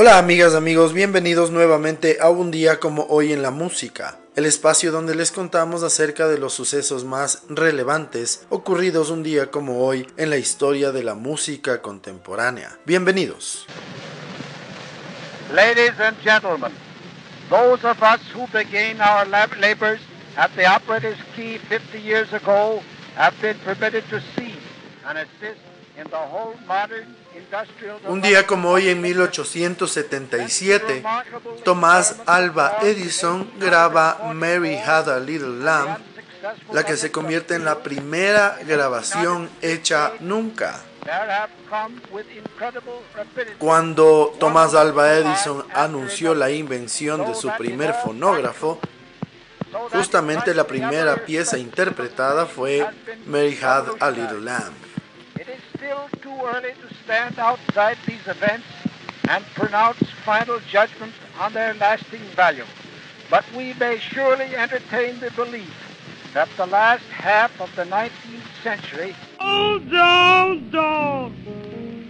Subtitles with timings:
[0.00, 4.92] Hola amigas, amigos, bienvenidos nuevamente a un día como hoy en la música, el espacio
[4.92, 10.30] donde les contamos acerca de los sucesos más relevantes ocurridos un día como hoy en
[10.30, 12.78] la historia de la música contemporánea.
[12.86, 13.66] Bienvenidos.
[15.52, 16.70] Ladies and gentlemen,
[17.50, 19.26] those of us who began our
[19.60, 19.98] labors
[20.36, 22.80] at the operator's key 50 years ago
[23.16, 24.54] have been permitted to see
[25.04, 25.58] and assist
[25.98, 27.16] in the whole modern
[28.06, 31.02] un día como hoy en 1877,
[31.64, 35.98] Tomás Alba Edison graba Mary Had a Little Lamb,
[36.72, 40.80] la que se convierte en la primera grabación hecha nunca.
[43.58, 48.78] Cuando Tomás Alba Edison anunció la invención de su primer fonógrafo,
[49.92, 52.86] justamente la primera pieza interpretada fue
[53.26, 54.74] Mary Had a Little Lamb.
[57.08, 58.66] Still too early to stand outside these events
[59.28, 62.64] and pronounce final judgment on their lasting value.
[63.30, 65.72] But we may surely entertain the belief
[66.34, 69.14] that the last half of the 19th century.
[69.40, 71.32] Oh, down dog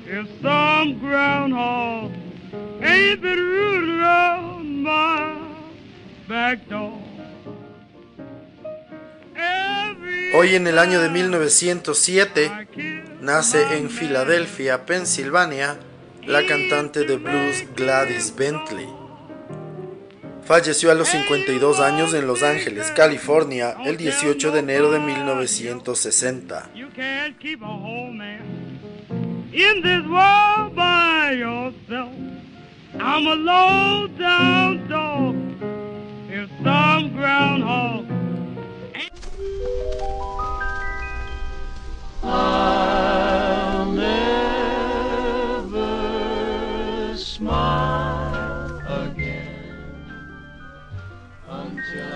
[0.07, 2.13] is some groundhog
[2.83, 5.37] ain't been rooted around my
[6.29, 6.99] back door.
[10.35, 12.69] Hoy en el año de 1907
[13.29, 15.77] nace en Filadelfia, Pensilvania,
[16.27, 18.89] la cantante de blues Gladys Bentley.
[20.47, 26.71] Falleció a los 52 años en Los Ángeles, California, el 18 de enero de 1960.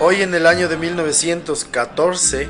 [0.05, 2.49] Hoy en el año de 1914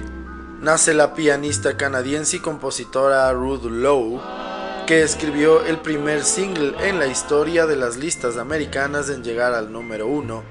[0.62, 4.22] nace la pianista canadiense y compositora Ruth Lowe,
[4.86, 9.70] que escribió el primer single en la historia de las listas americanas en llegar al
[9.70, 10.44] número uno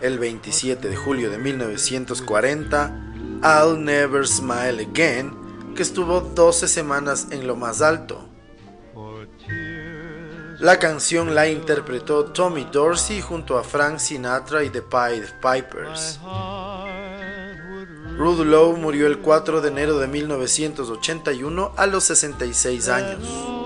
[0.00, 7.48] el 27 de julio de 1940, I'll Never Smile Again, que estuvo 12 semanas en
[7.48, 8.28] lo más alto.
[10.60, 16.20] La canción la interpretó Tommy Dorsey junto a Frank Sinatra y The Pied Pipers.
[18.16, 23.63] Ruth Lowe murió el 4 de enero de 1981 a los 66 años.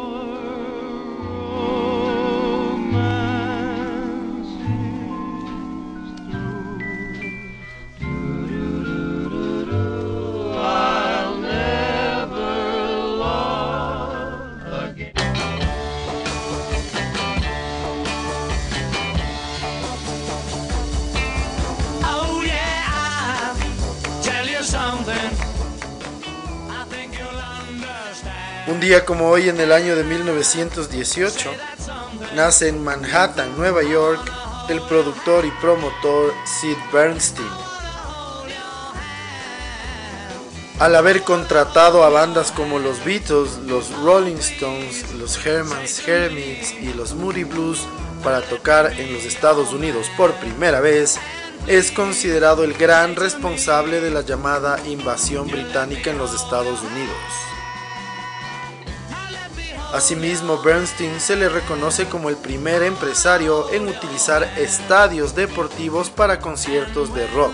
[28.88, 31.50] Día como hoy en el año de 1918,
[32.34, 34.32] nace en Manhattan, Nueva York,
[34.70, 37.50] el productor y promotor Sid Bernstein.
[40.78, 46.94] Al haber contratado a bandas como los Beatles, los Rolling Stones, los Herman's Hermits y
[46.94, 47.86] los Moody Blues
[48.24, 51.18] para tocar en los Estados Unidos por primera vez,
[51.66, 57.57] es considerado el gran responsable de la llamada invasión británica en los Estados Unidos.
[59.92, 67.14] Asimismo, Bernstein se le reconoce como el primer empresario en utilizar estadios deportivos para conciertos
[67.14, 67.52] de rock.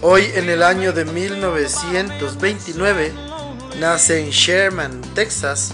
[0.00, 3.12] Hoy en el año de 1929
[3.80, 5.72] nace en Sherman, Texas,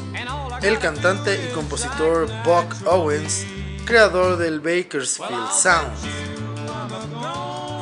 [0.62, 3.44] el cantante y compositor Buck Owens,
[3.84, 5.92] creador del Bakersfield Sound.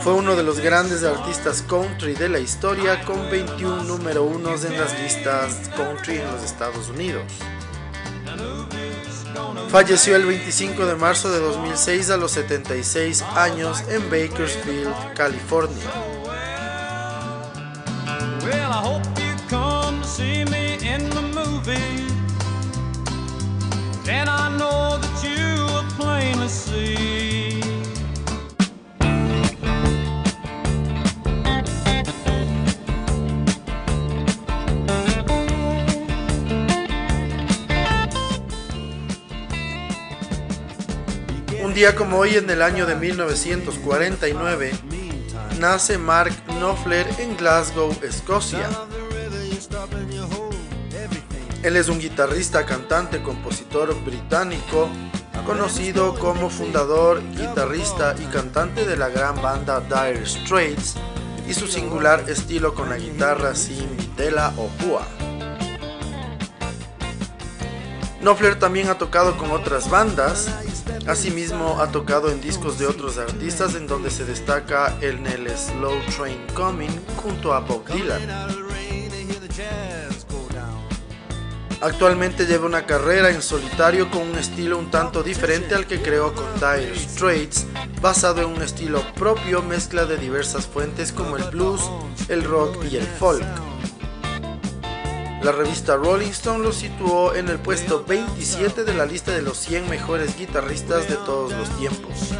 [0.02, 4.80] Fue uno de los grandes artistas country de la historia con 21 número unos en
[4.80, 7.24] las listas country en los Estados Unidos.
[9.72, 16.12] Falleció el 25 de marzo de 2006 a los 76 años en Bakersfield, California.
[41.72, 44.72] Un día como hoy en el año de 1949
[45.58, 48.68] nace Mark Knopfler en Glasgow, Escocia.
[51.62, 54.90] Él es un guitarrista, cantante, compositor británico,
[55.46, 60.96] conocido como fundador, guitarrista y cantante de la gran banda Dire Straits
[61.48, 65.06] y su singular estilo con la guitarra sin tela o púa.
[68.20, 70.50] Knopfler también ha tocado con otras bandas,
[71.06, 75.98] asimismo ha tocado en discos de otros artistas en donde se destaca en el Slow
[76.16, 78.20] Train Coming junto a Bob Dylan.
[81.80, 86.32] Actualmente lleva una carrera en solitario con un estilo un tanto diferente al que creó
[86.32, 87.66] con Dire Straits,
[88.00, 91.82] basado en un estilo propio mezcla de diversas fuentes como el blues,
[92.28, 93.71] el rock y el folk.
[95.42, 99.58] La revista Rolling Stone lo situó en el puesto 27 de la lista de los
[99.58, 102.30] 100 mejores guitarristas de todos los tiempos.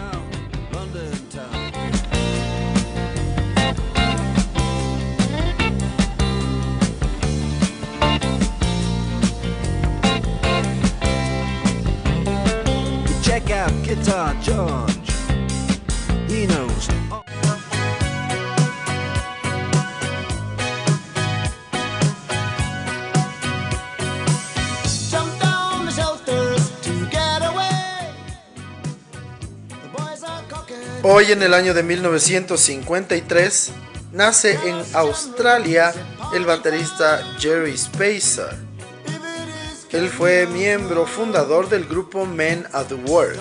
[13.24, 15.01] Check out Guitar George.
[31.04, 33.72] Hoy en el año de 1953
[34.12, 35.92] nace en Australia
[36.32, 38.56] el baterista Jerry Spacer.
[39.90, 43.40] Él fue miembro fundador del grupo Men at Work.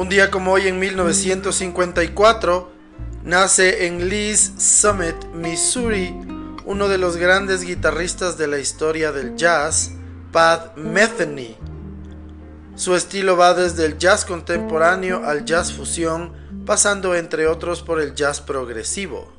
[0.00, 2.72] Un día como hoy en 1954
[3.22, 6.16] nace en Lee's Summit, Missouri,
[6.64, 9.92] uno de los grandes guitarristas de la historia del jazz,
[10.32, 11.54] Pat Metheny.
[12.76, 16.32] Su estilo va desde el jazz contemporáneo al jazz fusión,
[16.64, 19.30] pasando entre otros por el jazz progresivo.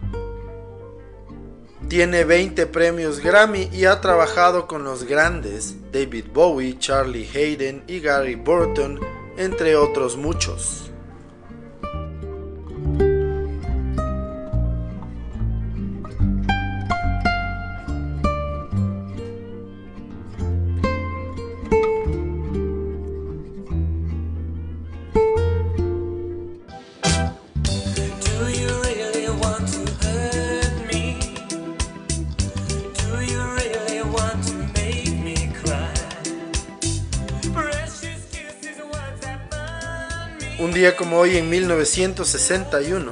[1.88, 8.00] Tiene 20 premios Grammy y ha trabajado con los grandes David Bowie, Charlie Hayden y
[8.00, 9.00] Gary Burton,
[9.38, 10.81] entre otros muchos.
[40.82, 43.12] Día como hoy en 1961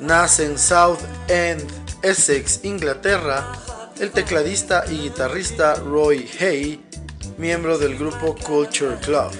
[0.00, 1.62] nace en South End,
[2.00, 3.52] Essex, Inglaterra,
[4.00, 6.82] el tecladista y guitarrista Roy Hay,
[7.36, 9.32] miembro del grupo Culture Club.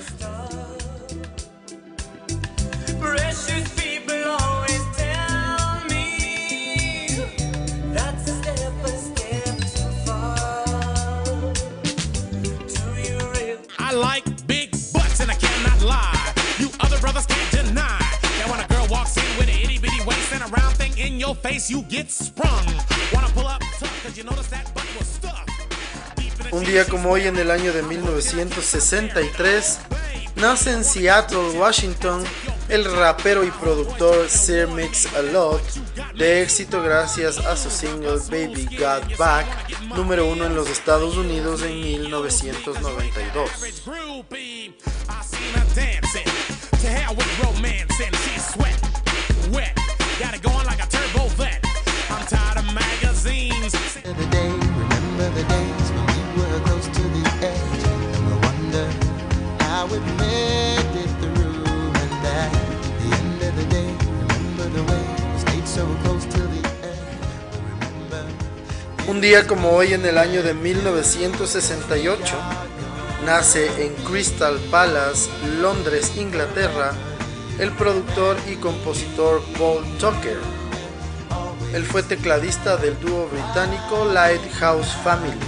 [21.26, 22.66] Your face, you get sprung.
[23.12, 25.50] Wanna pull up tough cause you notice that butt was stuffed.
[26.16, 29.78] Deep in the Un día como hoy en el año de 1963
[30.36, 32.22] nace en Seattle, Washington,
[32.68, 35.62] el rapero y productor Sir Mix-a-Lot,
[36.16, 39.46] de éxito gracias a su single Baby Got Back,
[39.96, 43.50] número uno en los Estados Unidos en 1992.
[69.08, 72.36] Un día como hoy en el año de 1968
[73.24, 76.92] nace en Crystal Palace, Londres, Inglaterra,
[77.58, 80.38] el productor y compositor Paul Tucker.
[81.72, 85.38] Él fue tecladista del dúo británico Lighthouse Family.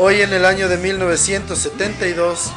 [0.00, 2.52] Hoy en el año de 1972,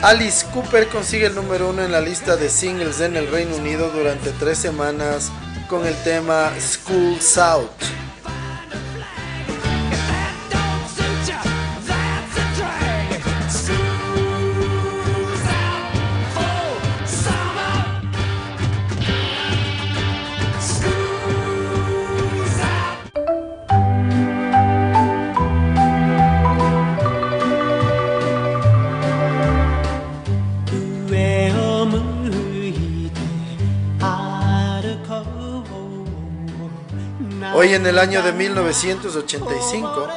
[0.00, 3.90] Alice Cooper consigue el número uno en la lista de singles en el Reino Unido
[3.90, 5.30] durante tres semanas
[5.68, 7.99] con el tema School's Out.
[37.54, 40.08] Hoy en el año de 1985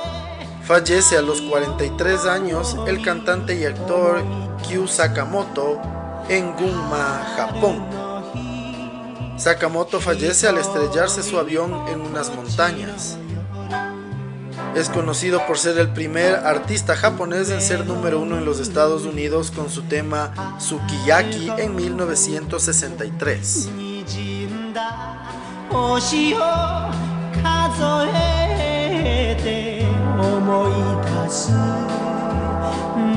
[0.64, 4.22] fallece a los 43 años el cantante y actor
[4.68, 5.82] Kyu Sakamoto
[6.30, 7.86] en Gunma, Japón.
[9.38, 13.18] Sakamoto fallece al estrellarse su avión en unas montañas.
[14.76, 19.04] Es conocido por ser el primer artista japonés en ser número uno en los Estados
[19.04, 23.70] Unidos con su tema Sukiyaki en 1963.
[27.42, 29.86] 数えて
[30.20, 30.72] 思い
[31.26, 31.52] 出す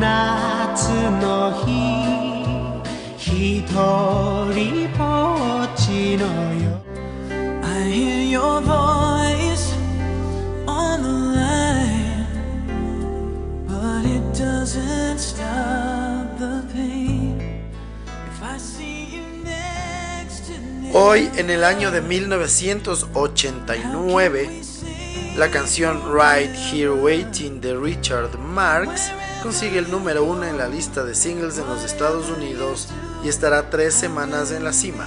[0.00, 0.88] 夏
[1.20, 1.66] の日
[3.18, 5.04] ひとりぼ
[5.64, 6.66] っちのよ。
[20.98, 24.62] Hoy, en el año de 1989,
[25.36, 29.12] la canción Right Here Waiting de Richard Marx
[29.42, 32.88] consigue el número uno en la lista de singles en los Estados Unidos
[33.22, 35.06] y estará tres semanas en la cima.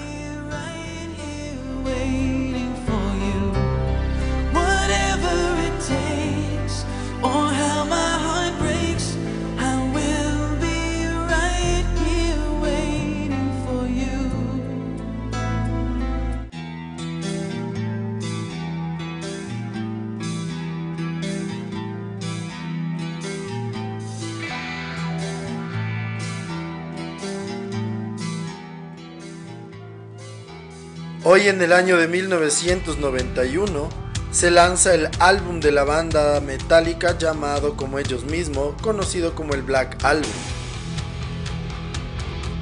[31.31, 33.89] Hoy en el año de 1991
[34.31, 39.61] se lanza el álbum de la banda Metallica llamado como ellos mismos, conocido como el
[39.61, 40.31] Black Album.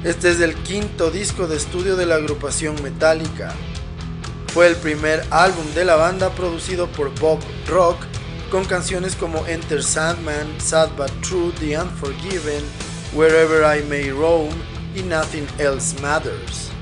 [0.04, 3.54] Este es el quinto disco de estudio de la agrupación Metallica.
[4.48, 7.96] Fue el primer álbum de la banda producido por Bob Rock
[8.50, 12.62] con canciones como Enter Sandman, Sad But True, The Unforgiven,
[13.14, 14.52] Wherever I May Roam
[14.94, 16.77] y Nothing Else Matters.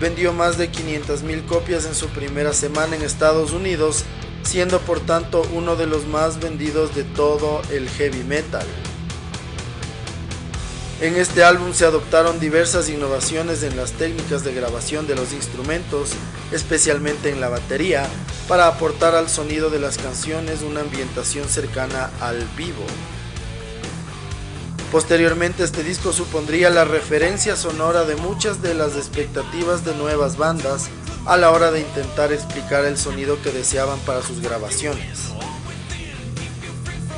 [0.00, 4.04] Vendió más de 500.000 copias en su primera semana en Estados Unidos,
[4.42, 8.66] siendo por tanto uno de los más vendidos de todo el heavy metal.
[11.02, 16.10] En este álbum se adoptaron diversas innovaciones en las técnicas de grabación de los instrumentos,
[16.52, 18.06] especialmente en la batería,
[18.48, 22.84] para aportar al sonido de las canciones una ambientación cercana al vivo.
[24.90, 30.88] Posteriormente este disco supondría la referencia sonora de muchas de las expectativas de nuevas bandas
[31.26, 35.30] a la hora de intentar explicar el sonido que deseaban para sus grabaciones.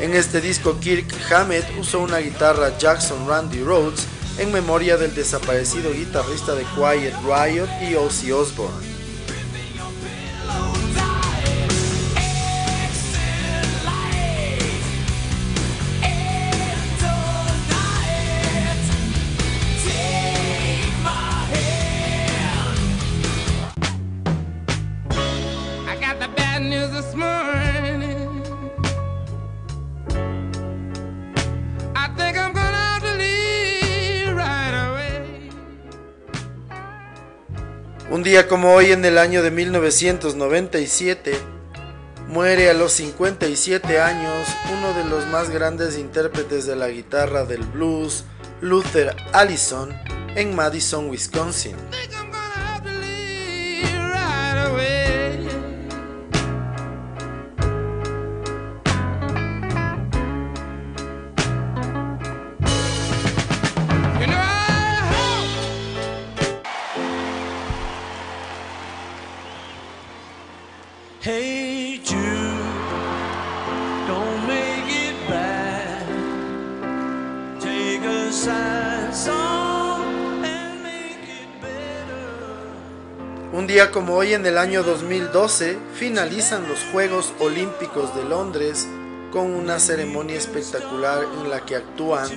[0.02, 5.92] En este disco Kirk Hammett usó una guitarra Jackson Randy Rhodes en memoria del desaparecido
[5.94, 8.91] guitarrista de Quiet Riot y Ozzy Osbourne.
[38.48, 41.34] Como hoy en el año de 1997,
[42.28, 47.62] muere a los 57 años uno de los más grandes intérpretes de la guitarra del
[47.62, 48.24] blues,
[48.62, 49.92] Luther Allison,
[50.34, 51.76] en Madison, Wisconsin.
[83.72, 88.86] Día como hoy en el año 2012 finalizan los Juegos Olímpicos de Londres
[89.30, 92.28] con una ceremonia espectacular en la que actúan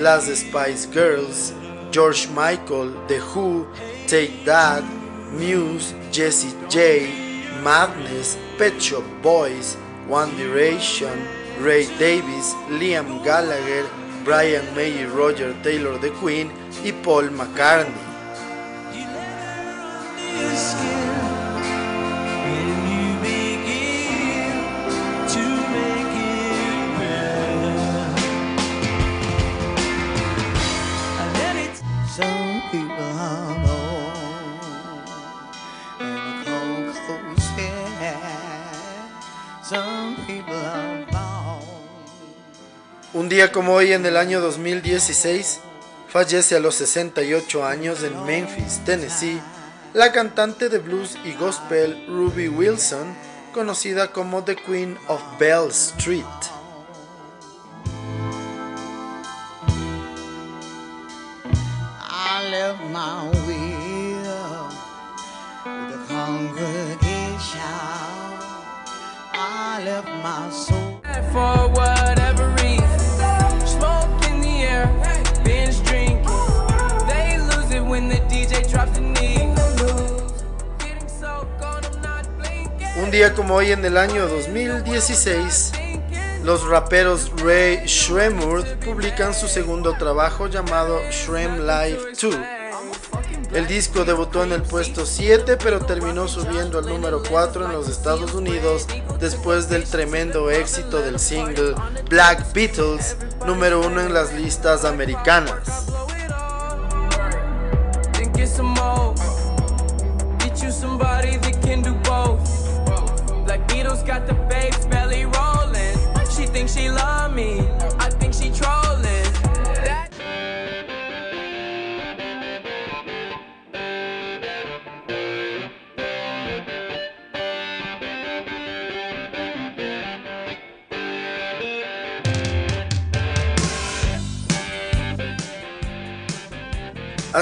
[0.00, 1.52] las Spice Girls,
[1.92, 3.66] George Michael, The Who,
[4.06, 4.82] Take That,
[5.32, 6.80] Muse, Jessie J,
[7.62, 9.76] Madness, Pet Shop Boys,
[10.08, 11.12] One Direction,
[11.62, 13.84] Ray Davis, Liam Gallagher,
[14.24, 16.50] Brian May y Roger Taylor de Queen
[16.82, 18.07] y Paul McCartney.
[43.28, 45.60] Un día como hoy en el año 2016
[46.08, 49.38] fallece a los 68 años en Memphis, Tennessee,
[49.92, 53.14] la cantante de blues y gospel Ruby Wilson,
[53.52, 56.24] conocida como The Queen of Bell Street.
[62.00, 64.68] I left my will
[65.66, 67.60] with the congregation.
[69.34, 70.98] I left my soul.
[71.30, 71.67] For
[83.08, 85.72] Un día como hoy en el año 2016,
[86.44, 92.34] los raperos Ray Shremur publican su segundo trabajo llamado Shrem Live 2.
[93.54, 97.88] El disco debutó en el puesto 7 pero terminó subiendo al número 4 en los
[97.88, 98.86] Estados Unidos
[99.18, 101.76] después del tremendo éxito del single
[102.10, 103.16] Black Beatles,
[103.46, 105.87] número 1 en las listas americanas.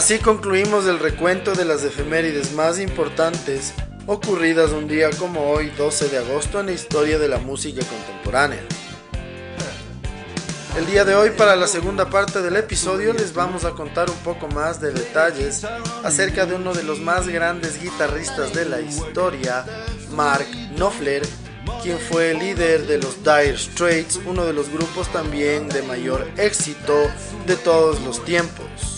[0.07, 3.75] Así concluimos el recuento de las efemérides más importantes
[4.07, 8.61] ocurridas un día como hoy, 12 de agosto, en la historia de la música contemporánea.
[10.79, 14.17] El día de hoy, para la segunda parte del episodio, les vamos a contar un
[14.19, 15.65] poco más de detalles
[16.05, 19.65] acerca de uno de los más grandes guitarristas de la historia,
[20.13, 21.27] Mark Knopfler,
[21.83, 26.31] quien fue el líder de los Dire Straits, uno de los grupos también de mayor
[26.37, 27.11] éxito
[27.49, 28.96] de todos los tiempos.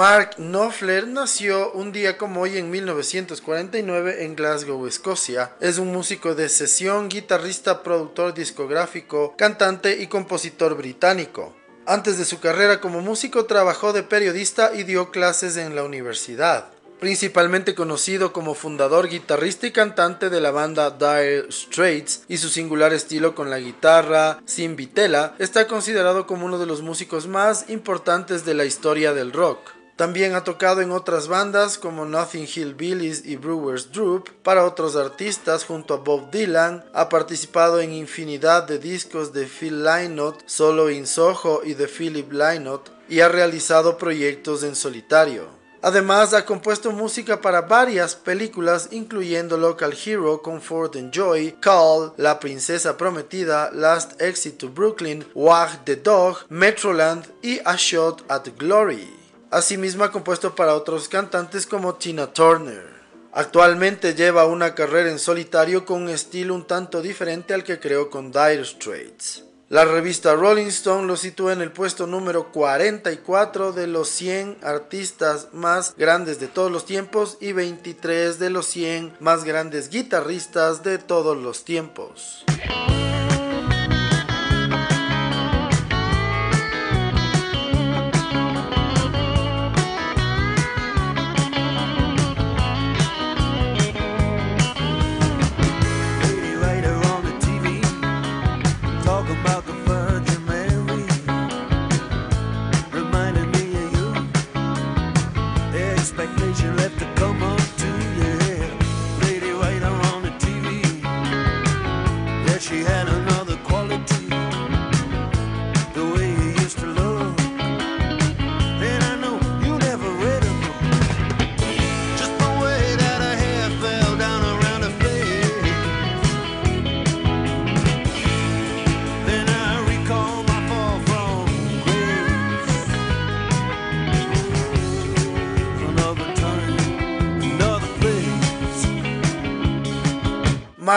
[0.00, 5.54] Mark Knopfler nació un día como hoy en 1949 en Glasgow, Escocia.
[5.60, 11.54] Es un músico de sesión, guitarrista, productor discográfico, cantante y compositor británico.
[11.84, 16.68] Antes de su carrera como músico trabajó de periodista y dio clases en la universidad.
[16.98, 22.94] Principalmente conocido como fundador, guitarrista y cantante de la banda Dire Straits y su singular
[22.94, 28.46] estilo con la guitarra sin vitela, está considerado como uno de los músicos más importantes
[28.46, 29.79] de la historia del rock.
[30.00, 34.96] También ha tocado en otras bandas como Nothing Hill Billies y Brewers Droop para otros
[34.96, 40.88] artistas junto a Bob Dylan, ha participado en infinidad de discos de Phil Lynott, Solo
[40.88, 45.48] in Soho y de Philip Lynott y ha realizado proyectos en solitario.
[45.82, 52.40] Además ha compuesto música para varias películas incluyendo Local Hero, Comfort and Joy, Call, La
[52.40, 59.19] Princesa Prometida, Last Exit to Brooklyn, Wag the Dog, Metroland y A Shot at Glory.
[59.50, 62.86] Asimismo ha compuesto para otros cantantes como Tina Turner.
[63.32, 68.10] Actualmente lleva una carrera en solitario con un estilo un tanto diferente al que creó
[68.10, 69.44] con Dire Straits.
[69.68, 75.48] La revista Rolling Stone lo sitúa en el puesto número 44 de los 100 artistas
[75.52, 80.98] más grandes de todos los tiempos y 23 de los 100 más grandes guitarristas de
[80.98, 82.44] todos los tiempos.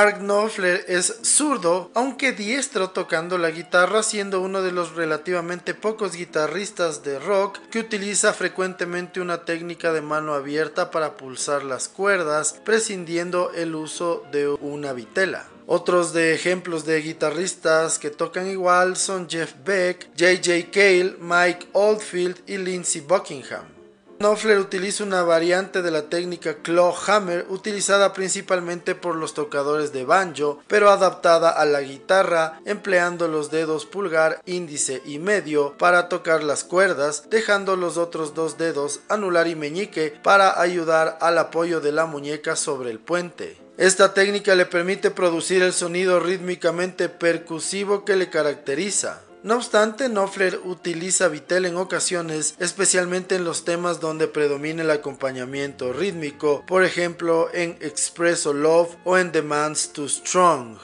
[0.04, 6.18] Mark Knopfler es zurdo, aunque diestro tocando la guitarra, siendo uno de los relativamente pocos
[6.18, 12.60] guitarristas de rock que utiliza frecuentemente una técnica de mano abierta para pulsar las cuerdas,
[12.66, 15.46] prescindiendo el uso de una vitela.
[15.68, 20.70] Otros de ejemplos de guitarristas que tocan igual son Jeff Beck, J.J.
[20.70, 23.83] Cale, Mike Oldfield y Lindsey Buckingham.
[24.20, 30.06] Knopfler utiliza una variante de la técnica claw hammer utilizada principalmente por los tocadores de
[30.06, 36.44] banjo, pero adaptada a la guitarra, empleando los dedos pulgar, índice y medio para tocar
[36.44, 41.92] las cuerdas, dejando los otros dos dedos anular y meñique para ayudar al apoyo de
[41.92, 43.58] la muñeca sobre el puente.
[43.78, 49.22] Esta técnica le permite producir el sonido rítmicamente percusivo que le caracteriza.
[49.44, 55.92] No obstante, Knopfler utiliza vitel en ocasiones, especialmente en los temas donde predomina el acompañamiento
[55.92, 60.78] rítmico, por ejemplo en Expresso Love o en Demands Too Strong.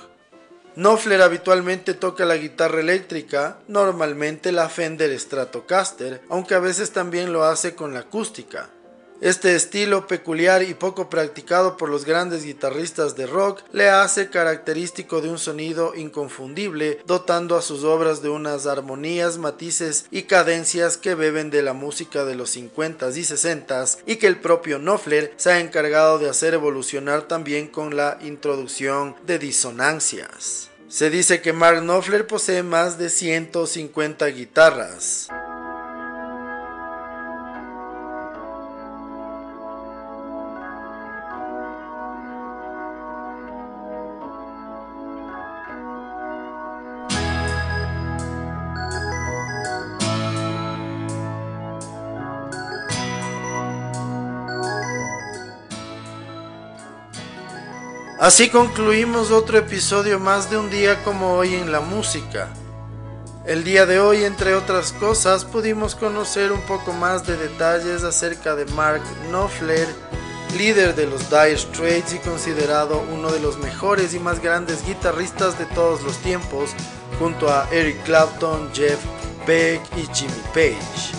[0.76, 7.46] Knopfler habitualmente toca la guitarra eléctrica, normalmente la Fender Stratocaster, aunque a veces también lo
[7.46, 8.70] hace con la acústica.
[9.22, 15.20] Este estilo peculiar y poco practicado por los grandes guitarristas de rock le hace característico
[15.20, 21.16] de un sonido inconfundible, dotando a sus obras de unas armonías, matices y cadencias que
[21.16, 25.52] beben de la música de los 50s y 60s y que el propio Knopfler se
[25.52, 30.70] ha encargado de hacer evolucionar también con la introducción de disonancias.
[30.88, 35.28] Se dice que Mark Knopfler posee más de 150 guitarras.
[58.30, 62.54] Así concluimos otro episodio más de un día como hoy en la música.
[63.48, 68.56] El día de hoy, entre otras cosas, pudimos conocer un poco más de detalles acerca
[68.56, 69.88] de Mark Knopfler,
[70.56, 75.58] líder de los Dire Straits y considerado uno de los mejores y más grandes guitarristas
[75.58, 76.76] de todos los tiempos,
[77.18, 79.00] junto a Eric Clapton, Jeff
[79.48, 81.19] Beck y Jimmy Page.